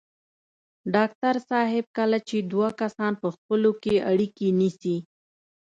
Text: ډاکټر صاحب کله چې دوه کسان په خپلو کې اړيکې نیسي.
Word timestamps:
ډاکټر 0.95 1.35
صاحب 1.49 1.85
کله 1.97 2.17
چې 2.27 2.37
دوه 2.51 2.69
کسان 2.81 3.13
په 3.21 3.27
خپلو 3.35 3.71
کې 3.83 3.95
اړيکې 4.11 4.47
نیسي. 4.59 4.97